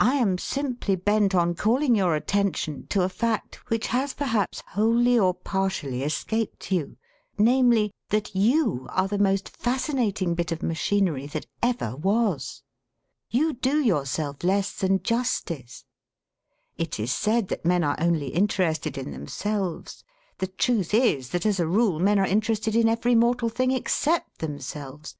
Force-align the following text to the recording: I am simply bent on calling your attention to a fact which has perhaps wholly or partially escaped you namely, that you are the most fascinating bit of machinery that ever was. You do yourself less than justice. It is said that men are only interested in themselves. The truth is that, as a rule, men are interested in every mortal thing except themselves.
I 0.00 0.14
am 0.14 0.38
simply 0.38 0.96
bent 0.96 1.34
on 1.34 1.54
calling 1.54 1.94
your 1.94 2.14
attention 2.14 2.86
to 2.86 3.02
a 3.02 3.10
fact 3.10 3.56
which 3.68 3.88
has 3.88 4.14
perhaps 4.14 4.62
wholly 4.68 5.18
or 5.18 5.34
partially 5.34 6.02
escaped 6.02 6.72
you 6.72 6.96
namely, 7.36 7.92
that 8.08 8.34
you 8.34 8.86
are 8.88 9.06
the 9.06 9.18
most 9.18 9.50
fascinating 9.50 10.34
bit 10.34 10.52
of 10.52 10.62
machinery 10.62 11.26
that 11.26 11.44
ever 11.62 11.94
was. 11.94 12.62
You 13.28 13.52
do 13.52 13.78
yourself 13.78 14.42
less 14.42 14.72
than 14.72 15.02
justice. 15.02 15.84
It 16.78 16.98
is 16.98 17.12
said 17.12 17.48
that 17.48 17.66
men 17.66 17.84
are 17.84 17.98
only 18.00 18.28
interested 18.28 18.96
in 18.96 19.10
themselves. 19.10 20.02
The 20.38 20.46
truth 20.46 20.94
is 20.94 21.28
that, 21.28 21.44
as 21.44 21.60
a 21.60 21.66
rule, 21.68 22.00
men 22.00 22.18
are 22.18 22.24
interested 22.26 22.74
in 22.74 22.88
every 22.88 23.14
mortal 23.14 23.50
thing 23.50 23.70
except 23.70 24.38
themselves. 24.38 25.14